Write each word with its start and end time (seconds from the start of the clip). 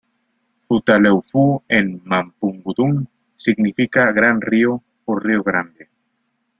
Futaleufú 0.67 1.61
en 1.67 2.01
mapudungún 2.03 3.07
significa 3.37 4.11
"Gran 4.11 4.41
Río" 4.41 4.83
o 5.05 5.15
"Río 5.19 5.43
grande". 5.43 5.91